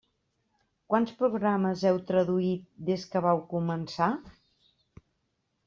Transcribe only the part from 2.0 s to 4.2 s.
traduït des que vau començar?